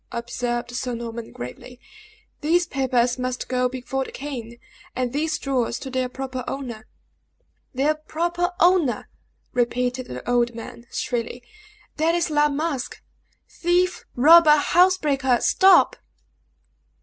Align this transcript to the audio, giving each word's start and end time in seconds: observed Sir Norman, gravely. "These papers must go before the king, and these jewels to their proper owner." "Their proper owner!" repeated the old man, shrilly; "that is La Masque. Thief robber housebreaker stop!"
observed 0.11 0.71
Sir 0.71 0.95
Norman, 0.95 1.31
gravely. 1.31 1.79
"These 2.39 2.65
papers 2.65 3.19
must 3.19 3.47
go 3.47 3.69
before 3.69 4.03
the 4.03 4.11
king, 4.11 4.57
and 4.95 5.13
these 5.13 5.37
jewels 5.37 5.77
to 5.77 5.91
their 5.91 6.09
proper 6.09 6.43
owner." 6.47 6.87
"Their 7.75 7.93
proper 7.93 8.49
owner!" 8.59 9.09
repeated 9.53 10.07
the 10.07 10.27
old 10.27 10.55
man, 10.55 10.87
shrilly; 10.91 11.43
"that 11.97 12.15
is 12.15 12.31
La 12.31 12.49
Masque. 12.49 12.99
Thief 13.47 14.03
robber 14.15 14.55
housebreaker 14.57 15.37
stop!" 15.39 15.97